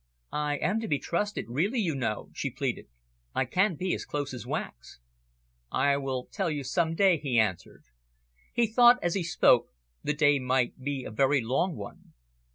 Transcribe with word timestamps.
"I 0.33 0.55
am 0.57 0.79
to 0.79 0.87
be 0.87 0.97
trusted, 0.97 1.45
really, 1.47 1.77
you 1.77 1.93
know," 1.93 2.31
she 2.33 2.49
pleaded. 2.49 2.87
"I 3.35 3.45
can 3.45 3.75
be 3.75 3.93
as 3.93 4.03
close 4.03 4.33
as 4.33 4.47
wax." 4.47 4.99
"I 5.71 5.95
will 5.97 6.25
tell 6.31 6.49
you 6.49 6.63
some 6.63 6.95
day," 6.95 7.19
he 7.19 7.37
answered. 7.37 7.83
He 8.51 8.65
thought, 8.65 8.97
as 9.03 9.13
he 9.13 9.21
spoke, 9.21 9.67
the 10.03 10.15
day 10.15 10.39
might 10.39 10.79
be 10.81 11.03
a 11.03 11.11
very 11.11 11.41
long 11.41 11.75
one. 11.75 12.13